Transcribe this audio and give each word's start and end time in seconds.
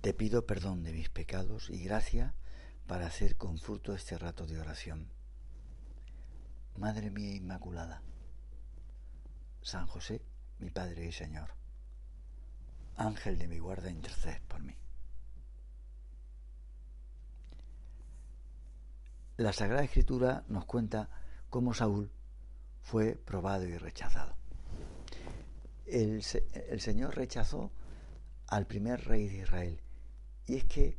Te 0.00 0.14
pido 0.14 0.46
perdón 0.46 0.82
de 0.82 0.92
mis 0.92 1.08
pecados 1.08 1.70
y 1.70 1.82
gracia 1.82 2.34
para 2.86 3.06
hacer 3.06 3.36
con 3.36 3.58
fruto 3.58 3.94
este 3.94 4.16
rato 4.16 4.46
de 4.46 4.60
oración 4.60 5.10
Madre 6.78 7.10
mía 7.10 7.34
Inmaculada, 7.34 8.02
San 9.62 9.86
José, 9.86 10.20
mi 10.58 10.68
Padre 10.70 11.06
y 11.06 11.12
Señor, 11.12 11.48
Ángel 12.96 13.38
de 13.38 13.48
mi 13.48 13.58
guarda, 13.58 13.90
interced 13.90 14.42
por 14.46 14.62
mí. 14.62 14.76
La 19.38 19.54
Sagrada 19.54 19.84
Escritura 19.84 20.44
nos 20.48 20.66
cuenta 20.66 21.08
cómo 21.48 21.72
Saúl 21.72 22.10
fue 22.82 23.14
probado 23.14 23.64
y 23.64 23.78
rechazado. 23.78 24.36
El, 25.86 26.22
el, 26.68 26.80
Señor 26.80 27.16
rechazó 27.16 27.70
al 28.48 28.66
primer 28.66 29.02
rey 29.06 29.28
de 29.28 29.38
Israel. 29.38 29.80
Y 30.46 30.56
es 30.56 30.64
que 30.64 30.98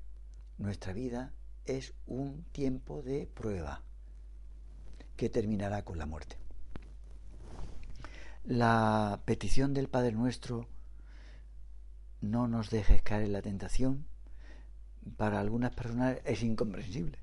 nuestra 0.57 0.93
vida 0.93 1.33
es 1.65 1.93
un 2.05 2.43
tiempo 2.51 3.01
de 3.01 3.27
prueba 3.27 3.83
que 5.15 5.29
terminará 5.29 5.83
con 5.83 5.97
la 5.97 6.05
muerte. 6.05 6.37
La 8.43 9.21
petición 9.25 9.73
del 9.73 9.89
Padre 9.89 10.13
Nuestro 10.13 10.67
no 12.21 12.47
nos 12.47 12.69
dejes 12.69 13.01
caer 13.01 13.23
en 13.23 13.33
la 13.33 13.41
tentación, 13.41 14.05
para 15.15 15.39
algunas 15.39 15.73
personas 15.73 16.19
es 16.25 16.43
incomprensible. 16.43 17.17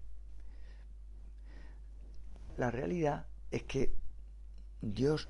La 2.56 2.70
realidad 2.70 3.26
es 3.50 3.64
que 3.64 3.92
Dios 4.80 5.28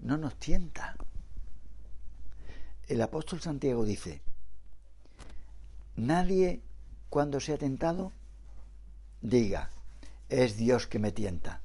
no 0.00 0.18
nos 0.18 0.36
tienta. 0.38 0.96
El 2.88 3.00
apóstol 3.00 3.40
Santiago 3.40 3.84
dice, 3.84 4.22
nadie 5.96 6.60
cuando 7.10 7.40
sea 7.40 7.58
tentado 7.58 8.12
diga, 9.20 9.70
es 10.28 10.56
Dios 10.56 10.86
que 10.86 10.98
me 10.98 11.12
tienta 11.12 11.60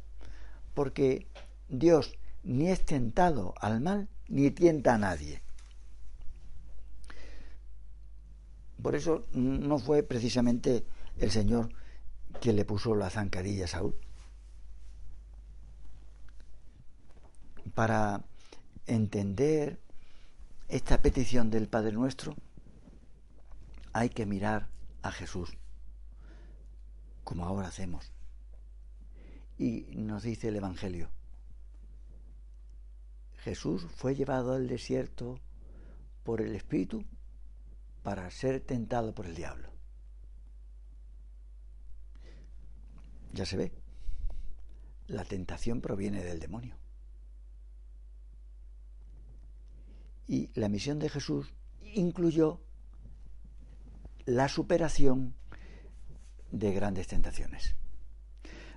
porque 0.80 1.28
Dios 1.68 2.18
ni 2.44 2.70
es 2.70 2.86
tentado 2.86 3.54
al 3.60 3.82
mal 3.82 4.08
ni 4.30 4.50
tienta 4.50 4.96
a 4.96 4.98
nadie. 4.98 5.42
Por 8.82 8.96
eso 8.96 9.26
no 9.34 9.78
fue 9.78 10.04
precisamente 10.04 10.86
el 11.18 11.32
Señor 11.32 11.70
quien 12.40 12.56
le 12.56 12.64
puso 12.64 12.96
la 12.96 13.10
zancadilla 13.10 13.66
a 13.66 13.68
Saúl. 13.68 13.94
Para 17.76 18.24
entender 18.88 19.80
esta 20.70 21.02
petición 21.02 21.50
del 21.50 21.68
Padre 21.68 21.92
Nuestro, 21.92 22.36
hay 23.94 24.10
que 24.10 24.26
mirar 24.26 24.70
a 25.02 25.12
Jesús, 25.12 25.58
como 27.24 27.46
ahora 27.46 27.68
hacemos. 27.68 28.12
Y 29.58 29.82
nos 29.96 30.24
dice 30.24 30.50
el 30.50 30.56
Evangelio, 30.56 31.10
Jesús 33.38 33.86
fue 33.96 34.16
llevado 34.16 34.54
al 34.54 34.68
desierto 34.68 35.40
por 36.24 36.42
el 36.42 36.56
Espíritu 36.56 37.06
para 38.04 38.30
ser 38.32 38.62
tentado 38.62 39.14
por 39.14 39.26
el 39.26 39.36
diablo. 39.36 39.70
Ya 43.34 43.46
se 43.46 43.58
ve, 43.58 43.72
la 45.08 45.24
tentación 45.24 45.82
proviene 45.82 46.24
del 46.24 46.40
demonio. 46.40 46.76
Y 50.28 50.50
la 50.54 50.70
misión 50.70 51.00
de 51.00 51.10
Jesús 51.10 51.54
incluyó 51.82 52.62
la 54.26 54.48
superación 54.48 55.36
de 56.52 56.74
grandes 56.74 57.08
tentaciones. 57.08 57.76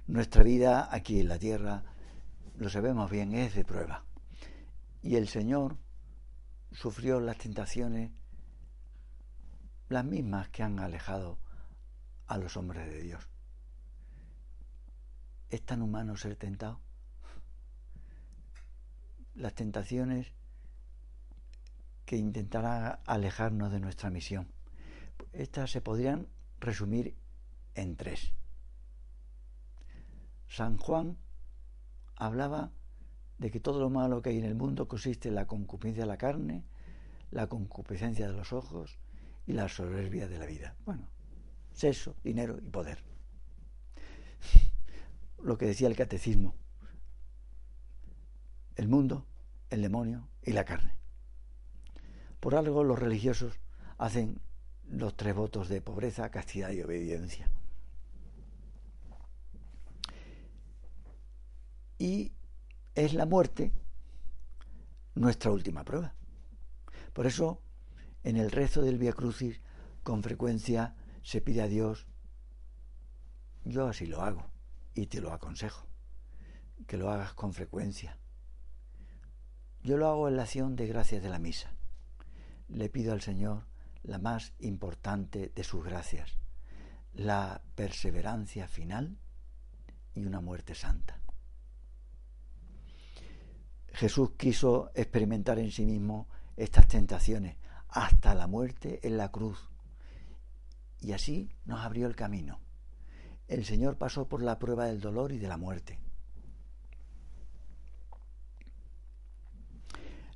Nuestra 0.06 0.42
vida 0.42 0.88
aquí 0.90 1.20
en 1.20 1.28
la 1.28 1.38
tierra, 1.38 1.84
lo 2.56 2.68
sabemos 2.68 3.10
bien, 3.10 3.34
es 3.34 3.54
de 3.54 3.64
prueba. 3.64 4.04
Y 5.02 5.16
el 5.16 5.28
Señor 5.28 5.78
sufrió 6.70 7.20
las 7.20 7.38
tentaciones, 7.38 8.10
las 9.88 10.04
mismas 10.04 10.48
que 10.48 10.62
han 10.62 10.78
alejado 10.80 11.38
a 12.26 12.38
los 12.38 12.56
hombres 12.56 12.88
de 12.88 13.02
Dios. 13.02 13.28
¿Es 15.50 15.62
tan 15.62 15.82
humano 15.82 16.16
ser 16.16 16.36
tentado? 16.36 16.80
Las 19.34 19.54
tentaciones 19.54 20.32
que 22.06 22.16
intentarán 22.16 23.00
alejarnos 23.06 23.70
de 23.70 23.80
nuestra 23.80 24.10
misión. 24.10 24.48
Estas 25.32 25.70
se 25.70 25.80
podrían 25.80 26.28
resumir 26.60 27.16
en 27.74 27.96
tres. 27.96 28.32
San 30.48 30.76
Juan 30.76 31.16
hablaba 32.16 32.72
de 33.38 33.50
que 33.50 33.60
todo 33.60 33.80
lo 33.80 33.90
malo 33.90 34.22
que 34.22 34.30
hay 34.30 34.38
en 34.38 34.44
el 34.44 34.54
mundo 34.54 34.86
consiste 34.86 35.28
en 35.28 35.34
la 35.34 35.46
concupiscencia 35.46 36.04
de 36.04 36.08
la 36.08 36.18
carne, 36.18 36.64
la 37.30 37.48
concupiscencia 37.48 38.28
de 38.28 38.36
los 38.36 38.52
ojos 38.52 38.98
y 39.46 39.52
la 39.54 39.68
soberbia 39.68 40.28
de 40.28 40.38
la 40.38 40.46
vida. 40.46 40.76
Bueno, 40.84 41.08
sexo, 41.72 42.14
dinero 42.22 42.58
y 42.62 42.68
poder. 42.68 43.02
Lo 45.42 45.58
que 45.58 45.66
decía 45.66 45.88
el 45.88 45.96
catecismo. 45.96 46.54
El 48.76 48.88
mundo, 48.88 49.26
el 49.70 49.82
demonio 49.82 50.28
y 50.42 50.52
la 50.52 50.64
carne. 50.64 50.96
Por 52.38 52.54
algo 52.54 52.84
los 52.84 52.98
religiosos 52.98 53.58
hacen 53.98 54.40
los 54.88 55.16
tres 55.16 55.34
votos 55.34 55.68
de 55.68 55.80
pobreza, 55.80 56.30
castidad 56.30 56.70
y 56.70 56.82
obediencia. 56.82 57.50
y 62.02 62.32
es 62.96 63.14
la 63.14 63.26
muerte 63.26 63.70
nuestra 65.14 65.52
última 65.52 65.84
prueba. 65.84 66.16
Por 67.12 67.26
eso, 67.26 67.62
en 68.24 68.36
el 68.36 68.50
rezo 68.50 68.82
del 68.82 68.98
Via 68.98 69.12
Crucis, 69.12 69.60
con 70.02 70.24
frecuencia 70.24 70.96
se 71.22 71.40
pide 71.40 71.62
a 71.62 71.68
Dios, 71.68 72.08
yo 73.64 73.86
así 73.86 74.06
lo 74.06 74.20
hago 74.20 74.50
y 74.94 75.06
te 75.06 75.20
lo 75.20 75.32
aconsejo, 75.32 75.86
que 76.88 76.96
lo 76.96 77.08
hagas 77.08 77.34
con 77.34 77.54
frecuencia. 77.54 78.18
Yo 79.84 79.96
lo 79.96 80.08
hago 80.08 80.26
en 80.26 80.36
la 80.36 80.42
acción 80.42 80.74
de 80.74 80.88
gracias 80.88 81.22
de 81.22 81.28
la 81.28 81.38
misa. 81.38 81.72
Le 82.66 82.88
pido 82.88 83.12
al 83.12 83.20
Señor 83.20 83.64
la 84.02 84.18
más 84.18 84.52
importante 84.58 85.52
de 85.54 85.64
sus 85.64 85.84
gracias, 85.84 86.38
la 87.14 87.62
perseverancia 87.74 88.66
final 88.68 89.18
y 90.14 90.24
una 90.24 90.40
muerte 90.40 90.74
santa. 90.74 91.20
Jesús 93.92 94.32
quiso 94.36 94.90
experimentar 94.94 95.58
en 95.58 95.70
sí 95.70 95.84
mismo 95.84 96.28
estas 96.56 96.88
tentaciones 96.88 97.56
hasta 97.88 98.34
la 98.34 98.46
muerte 98.46 99.00
en 99.06 99.16
la 99.16 99.30
cruz. 99.30 99.68
Y 101.00 101.12
así 101.12 101.50
nos 101.64 101.80
abrió 101.80 102.06
el 102.06 102.16
camino. 102.16 102.60
El 103.48 103.64
Señor 103.64 103.98
pasó 103.98 104.28
por 104.28 104.42
la 104.42 104.58
prueba 104.58 104.86
del 104.86 105.00
dolor 105.00 105.32
y 105.32 105.38
de 105.38 105.48
la 105.48 105.58
muerte. 105.58 105.98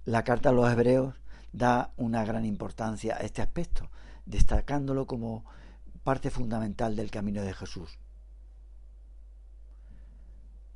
La 0.04 0.22
carta 0.22 0.50
a 0.50 0.52
los 0.52 0.70
hebreos 0.70 1.14
da 1.56 1.94
una 1.96 2.22
gran 2.24 2.44
importancia 2.44 3.16
a 3.16 3.20
este 3.20 3.40
aspecto, 3.40 3.88
destacándolo 4.26 5.06
como 5.06 5.46
parte 6.04 6.30
fundamental 6.30 6.96
del 6.96 7.10
camino 7.10 7.42
de 7.42 7.54
Jesús. 7.54 7.98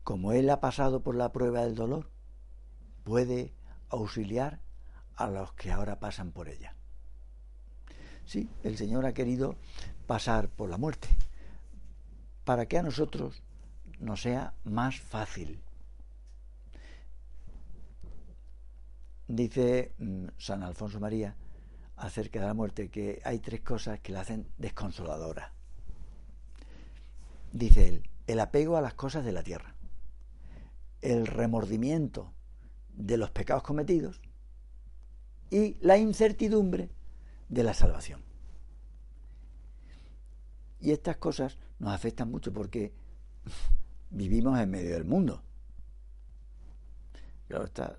Como 0.05 0.33
Él 0.33 0.49
ha 0.49 0.61
pasado 0.61 1.03
por 1.03 1.15
la 1.15 1.33
prueba 1.33 1.61
del 1.61 1.75
dolor, 1.75 2.11
puede 3.05 3.53
auxiliar 3.91 4.61
a 5.17 5.29
los 5.29 5.53
que 5.53 5.71
ahora 5.71 6.01
pasan 6.01 6.33
por 6.33 6.49
ella. 6.49 6.75
Sí, 8.25 8.49
el 8.63 8.79
Señor 8.79 9.05
ha 9.05 9.13
querido 9.13 9.57
pasar 10.07 10.49
por 10.49 10.71
la 10.71 10.79
muerte 10.79 11.09
para 12.45 12.67
que 12.67 12.79
a 12.79 12.83
nosotros 12.83 13.43
nos 13.99 14.23
sea 14.23 14.55
más 14.65 14.99
fácil. 14.99 15.61
Dice 19.31 19.95
mm, 19.99 20.27
San 20.39 20.65
Alfonso 20.65 20.99
María 20.99 21.37
acerca 21.95 22.41
de 22.41 22.47
la 22.47 22.55
muerte 22.55 22.91
que 22.91 23.23
hay 23.25 23.39
tres 23.39 23.61
cosas 23.61 24.01
que 24.01 24.13
la 24.13 24.23
hacen 24.23 24.49
desconsoladora. 24.59 25.53
dice 27.53 27.87
él, 27.87 28.11
el 28.27 28.41
apego 28.41 28.77
a 28.77 28.81
las 28.81 28.95
cosas 28.95 29.25
de 29.25 29.31
la 29.31 29.45
tierra, 29.45 29.77
el 31.01 31.29
remordimiento 31.29 32.33
de 32.93 33.19
los 33.19 33.31
pecados 33.31 33.63
cometidos 33.63 34.21
y 35.49 35.77
la 35.81 35.97
incertidumbre 35.97 36.91
de 37.49 37.63
la 37.63 37.73
salvación. 37.75 38.25
Y 40.81 40.91
estas 40.91 41.19
cosas 41.19 41.57
nos 41.79 41.95
afectan 41.95 42.33
mucho 42.33 42.53
porque 42.53 42.93
vivimos 44.11 44.59
en 44.59 44.71
medio 44.71 44.95
del 44.95 45.05
mundo. 45.05 45.45
está. 47.49 47.97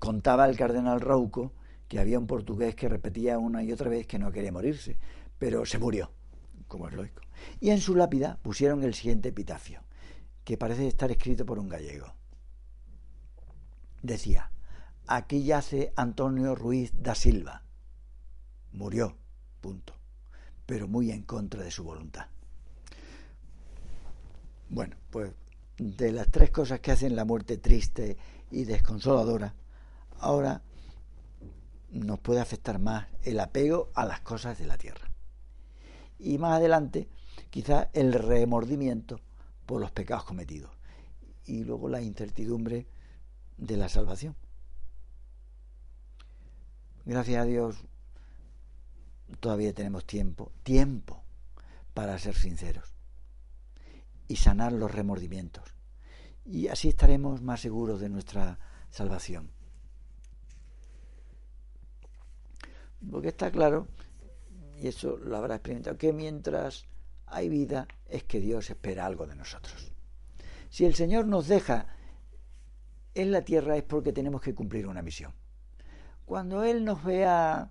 Contaba 0.00 0.46
el 0.46 0.56
cardenal 0.56 1.00
Rouco 1.00 1.52
que 1.86 1.98
había 1.98 2.18
un 2.18 2.26
portugués 2.26 2.74
que 2.74 2.88
repetía 2.88 3.38
una 3.38 3.62
y 3.62 3.70
otra 3.70 3.90
vez 3.90 4.06
que 4.06 4.18
no 4.18 4.32
quería 4.32 4.50
morirse, 4.50 4.96
pero 5.38 5.66
se 5.66 5.78
murió, 5.78 6.10
como 6.68 6.88
es 6.88 6.94
lógico. 6.94 7.22
Y 7.60 7.70
en 7.70 7.80
su 7.80 7.94
lápida 7.94 8.38
pusieron 8.42 8.82
el 8.82 8.94
siguiente 8.94 9.28
epitafio, 9.28 9.82
que 10.42 10.56
parece 10.56 10.86
estar 10.86 11.10
escrito 11.10 11.44
por 11.44 11.58
un 11.58 11.68
gallego. 11.68 12.14
Decía, 14.02 14.50
aquí 15.06 15.44
yace 15.44 15.92
Antonio 15.96 16.54
Ruiz 16.54 16.92
da 16.96 17.14
Silva. 17.14 17.64
Murió, 18.72 19.16
punto, 19.60 19.94
pero 20.64 20.88
muy 20.88 21.10
en 21.10 21.24
contra 21.24 21.62
de 21.62 21.70
su 21.70 21.84
voluntad. 21.84 22.28
Bueno, 24.70 24.96
pues 25.10 25.32
de 25.76 26.12
las 26.12 26.30
tres 26.30 26.50
cosas 26.50 26.80
que 26.80 26.92
hacen 26.92 27.16
la 27.16 27.24
muerte 27.24 27.58
triste 27.58 28.16
y 28.50 28.64
desconsoladora, 28.64 29.54
ahora 30.20 30.62
nos 31.90 32.20
puede 32.20 32.40
afectar 32.40 32.78
más 32.78 33.08
el 33.22 33.40
apego 33.40 33.90
a 33.94 34.04
las 34.04 34.20
cosas 34.20 34.58
de 34.58 34.66
la 34.66 34.78
tierra. 34.78 35.10
Y 36.18 36.38
más 36.38 36.58
adelante, 36.58 37.08
quizás 37.50 37.88
el 37.92 38.12
remordimiento 38.12 39.20
por 39.66 39.80
los 39.80 39.90
pecados 39.90 40.24
cometidos. 40.24 40.70
Y 41.44 41.64
luego 41.64 41.88
la 41.88 42.00
incertidumbre 42.00 42.86
de 43.56 43.76
la 43.76 43.88
salvación. 43.88 44.36
Gracias 47.04 47.42
a 47.42 47.44
Dios, 47.44 47.76
todavía 49.40 49.72
tenemos 49.72 50.04
tiempo, 50.04 50.52
tiempo 50.62 51.24
para 51.94 52.18
ser 52.18 52.34
sinceros 52.34 52.94
y 54.28 54.36
sanar 54.36 54.72
los 54.72 54.92
remordimientos. 54.92 55.74
Y 56.44 56.68
así 56.68 56.88
estaremos 56.88 57.42
más 57.42 57.60
seguros 57.60 58.00
de 58.00 58.08
nuestra 58.08 58.58
salvación. 58.90 59.50
Porque 63.08 63.28
está 63.28 63.50
claro, 63.50 63.86
y 64.76 64.88
eso 64.88 65.16
lo 65.16 65.36
habrá 65.36 65.56
experimentado, 65.56 65.96
que 65.96 66.12
mientras 66.12 66.86
hay 67.26 67.48
vida 67.48 67.86
es 68.08 68.24
que 68.24 68.40
Dios 68.40 68.70
espera 68.70 69.06
algo 69.06 69.26
de 69.26 69.36
nosotros. 69.36 69.92
Si 70.68 70.84
el 70.84 70.94
Señor 70.94 71.26
nos 71.26 71.48
deja 71.48 71.86
en 73.14 73.32
la 73.32 73.42
tierra 73.42 73.76
es 73.76 73.82
porque 73.82 74.12
tenemos 74.12 74.40
que 74.40 74.54
cumplir 74.54 74.86
una 74.86 75.02
misión. 75.02 75.32
Cuando 76.24 76.62
Él 76.64 76.84
nos 76.84 77.02
vea 77.04 77.70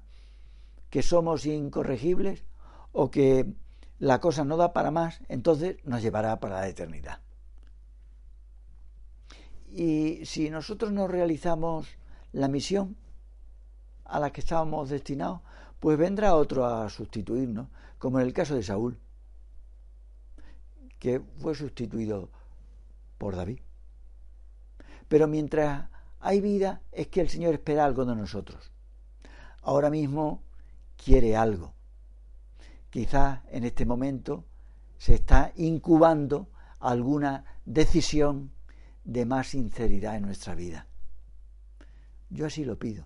que 0.89 1.01
somos 1.01 1.45
incorregibles 1.45 2.43
o 2.91 3.09
que 3.09 3.53
la 3.99 4.19
cosa 4.19 4.43
no 4.43 4.57
da 4.57 4.73
para 4.73 4.91
más, 4.91 5.21
entonces 5.27 5.77
nos 5.83 6.01
llevará 6.01 6.39
para 6.39 6.59
la 6.59 6.67
eternidad. 6.67 7.19
Y 9.69 10.25
si 10.25 10.49
nosotros 10.49 10.91
no 10.91 11.07
realizamos 11.07 11.87
la 12.31 12.47
misión 12.47 12.97
a 14.09 14.19
la 14.19 14.31
que 14.31 14.41
estábamos 14.41 14.89
destinados, 14.89 15.41
pues 15.79 15.97
vendrá 15.97 16.35
otro 16.35 16.65
a 16.65 16.89
sustituirnos, 16.89 17.67
como 17.97 18.19
en 18.19 18.27
el 18.27 18.33
caso 18.33 18.55
de 18.55 18.63
Saúl, 18.63 18.99
que 20.99 21.21
fue 21.39 21.55
sustituido 21.55 22.29
por 23.17 23.35
David. 23.35 23.59
Pero 25.07 25.27
mientras 25.27 25.89
hay 26.19 26.41
vida 26.41 26.81
es 26.91 27.07
que 27.07 27.21
el 27.21 27.29
Señor 27.29 27.53
espera 27.53 27.85
algo 27.85 28.05
de 28.05 28.15
nosotros. 28.15 28.71
Ahora 29.61 29.89
mismo 29.89 30.43
quiere 30.97 31.35
algo 31.35 31.73
quizás 32.89 33.41
en 33.51 33.63
este 33.63 33.85
momento 33.85 34.45
se 34.97 35.15
está 35.15 35.53
incubando 35.55 36.49
alguna 36.79 37.45
decisión 37.65 38.51
de 39.03 39.25
más 39.25 39.47
sinceridad 39.47 40.15
en 40.15 40.23
nuestra 40.23 40.55
vida. 40.55 40.87
Yo 42.29 42.45
así 42.45 42.65
lo 42.65 42.77
pido. 42.77 43.05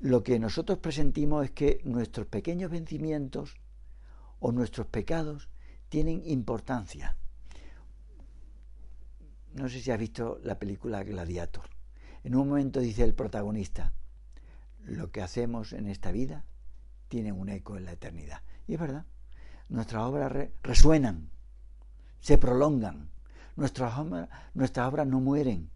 Lo 0.00 0.22
que 0.22 0.38
nosotros 0.38 0.78
presentimos 0.78 1.44
es 1.44 1.50
que 1.50 1.80
nuestros 1.84 2.26
pequeños 2.26 2.70
vencimientos 2.70 3.56
o 4.38 4.50
nuestros 4.50 4.86
pecados 4.86 5.50
tienen 5.90 6.22
importancia. 6.24 7.18
No 9.52 9.68
sé 9.68 9.80
si 9.80 9.90
has 9.90 9.98
visto 9.98 10.40
la 10.42 10.58
película 10.58 11.04
Gladiator. 11.04 11.64
En 12.24 12.34
un 12.34 12.48
momento 12.48 12.80
dice 12.80 13.04
el 13.04 13.14
protagonista, 13.14 13.92
lo 14.84 15.10
que 15.10 15.20
hacemos 15.20 15.74
en 15.74 15.86
esta 15.86 16.12
vida 16.12 16.46
tienen 17.08 17.38
un 17.38 17.50
eco 17.50 17.76
en 17.76 17.84
la 17.84 17.92
eternidad. 17.92 18.40
Y 18.66 18.74
es 18.74 18.80
verdad, 18.80 19.04
nuestras 19.68 20.02
obras 20.04 20.32
resuenan, 20.62 21.28
se 22.20 22.38
prolongan, 22.38 23.10
nuestras 23.54 23.98
obras 23.98 25.06
no 25.06 25.20
mueren. 25.20 25.70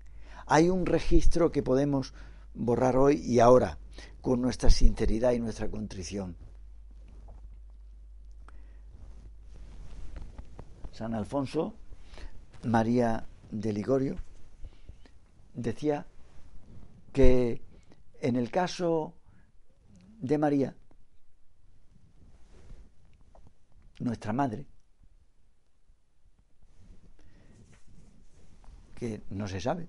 Hay 0.46 0.70
un 0.70 0.86
registro 0.86 1.52
que 1.52 1.62
podemos 1.62 2.14
borrar 2.54 2.96
hoy 2.96 3.16
y 3.16 3.40
ahora 3.40 3.78
con 4.20 4.40
nuestra 4.40 4.70
sinceridad 4.70 5.32
y 5.32 5.38
nuestra 5.38 5.70
contrición. 5.70 6.36
San 10.92 11.14
Alfonso 11.14 11.74
María 12.64 13.26
de 13.50 13.72
Ligorio 13.72 14.16
decía 15.52 16.06
que 17.12 17.62
en 18.20 18.36
el 18.36 18.50
caso 18.50 19.14
de 20.20 20.38
María 20.38 20.76
nuestra 23.98 24.32
madre, 24.32 24.66
que 28.94 29.22
no 29.30 29.46
se 29.48 29.60
sabe, 29.60 29.88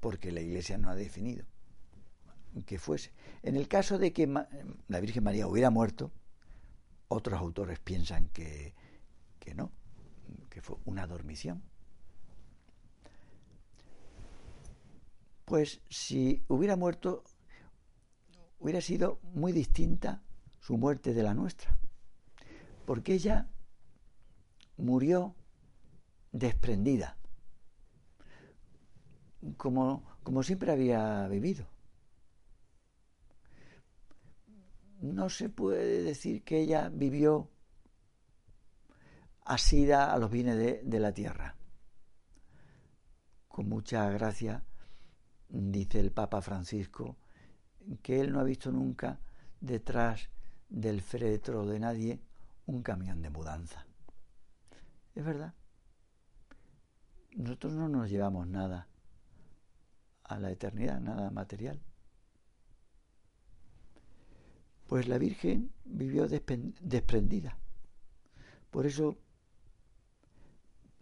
porque 0.00 0.30
la 0.30 0.40
Iglesia 0.40 0.78
no 0.78 0.90
ha 0.90 0.94
definido 0.94 1.44
que 2.66 2.78
fuese. 2.78 3.12
En 3.42 3.56
el 3.56 3.68
caso 3.68 3.98
de 3.98 4.12
que 4.12 4.26
la 4.88 5.00
Virgen 5.00 5.24
María 5.24 5.46
hubiera 5.46 5.70
muerto, 5.70 6.12
otros 7.08 7.38
autores 7.38 7.78
piensan 7.78 8.28
que, 8.28 8.74
que 9.38 9.54
no, 9.54 9.72
que 10.50 10.60
fue 10.60 10.76
una 10.84 11.06
dormición. 11.06 11.62
Pues 15.44 15.80
si 15.88 16.44
hubiera 16.48 16.76
muerto, 16.76 17.24
hubiera 18.58 18.80
sido 18.80 19.20
muy 19.34 19.52
distinta 19.52 20.22
su 20.60 20.76
muerte 20.76 21.14
de 21.14 21.22
la 21.22 21.32
nuestra 21.32 21.78
porque 22.88 23.12
ella 23.12 23.46
murió 24.78 25.34
desprendida, 26.32 27.18
como, 29.58 30.02
como 30.22 30.42
siempre 30.42 30.72
había 30.72 31.28
vivido. 31.28 31.66
No 35.18 35.28
se 35.28 35.48
puede 35.48 36.04
decir 36.04 36.44
que 36.44 36.60
ella 36.60 36.90
vivió 36.90 37.50
asida 39.44 40.12
a 40.12 40.18
los 40.18 40.30
bienes 40.30 40.56
de, 40.88 41.00
la 41.00 41.12
tierra. 41.12 41.56
Con 43.48 43.68
mucha 43.68 44.08
gracia 44.10 44.64
dice 45.48 45.98
el 45.98 46.12
Papa 46.12 46.40
Francisco 46.40 47.16
que 48.00 48.20
él 48.20 48.30
no 48.30 48.38
ha 48.38 48.44
visto 48.44 48.70
nunca 48.70 49.18
detrás 49.60 50.30
del 50.68 51.02
féretro 51.02 51.66
de 51.66 51.80
nadie 51.80 52.22
un 52.66 52.84
camión 52.84 53.20
de 53.20 53.30
mudanza. 53.30 53.88
Es 55.16 55.24
verdad. 55.24 55.52
Nosotros 57.34 57.72
no 57.72 57.88
nos 57.88 58.08
llevamos 58.08 58.46
nada 58.46 58.86
a 60.22 60.38
la 60.38 60.52
eternidad, 60.52 61.00
nada 61.00 61.28
material. 61.32 61.82
Pues 64.88 65.06
la 65.06 65.18
Virgen 65.18 65.70
vivió 65.84 66.26
desprendida. 66.26 67.58
Por 68.70 68.86
eso 68.86 69.18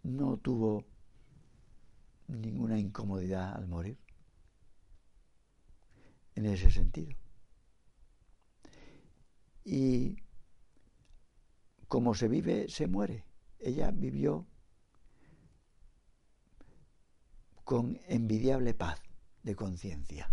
no 0.03 0.35
tuvo 0.35 0.83
ninguna 2.27 2.77
incomodidad 2.77 3.55
al 3.55 3.67
morir. 3.67 3.97
En 6.35 6.45
ese 6.47 6.69
sentido. 6.69 7.17
Y 9.63 10.17
como 11.87 12.13
se 12.13 12.27
vive, 12.27 12.67
se 12.67 12.87
muere. 12.87 13.23
Ella 13.57 13.91
vivió 13.91 14.45
con 17.63 17.97
envidiable 18.09 18.73
paz 18.73 19.01
de 19.43 19.55
conciencia. 19.55 20.29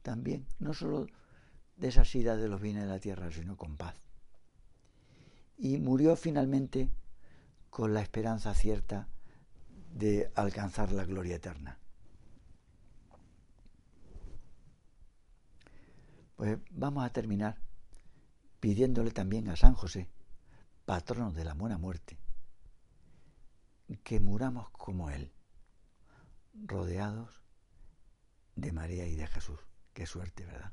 También, 0.00 0.46
no 0.58 0.72
solo 0.72 1.06
desasida 1.76 2.36
de 2.36 2.48
los 2.48 2.60
bienes 2.60 2.84
de 2.84 2.88
la 2.88 2.98
tierra, 2.98 3.30
sino 3.30 3.56
con 3.56 3.76
paz. 3.76 3.94
Y 5.56 5.78
murió 5.78 6.16
finalmente 6.16 6.90
con 7.70 7.94
la 7.94 8.00
esperanza 8.00 8.54
cierta 8.54 9.08
de 9.92 10.30
alcanzar 10.34 10.92
la 10.92 11.04
gloria 11.04 11.36
eterna. 11.36 11.78
Pues 16.36 16.58
vamos 16.70 17.04
a 17.04 17.10
terminar 17.10 17.58
pidiéndole 18.60 19.10
también 19.10 19.48
a 19.48 19.56
San 19.56 19.74
José, 19.74 20.10
patrono 20.84 21.32
de 21.32 21.44
la 21.44 21.54
buena 21.54 21.78
muerte, 21.78 22.18
que 24.02 24.20
muramos 24.20 24.68
como 24.70 25.08
Él, 25.10 25.32
rodeados 26.52 27.42
de 28.54 28.72
María 28.72 29.06
y 29.06 29.14
de 29.14 29.26
Jesús. 29.26 29.60
Qué 29.94 30.04
suerte, 30.04 30.44
¿verdad? 30.44 30.72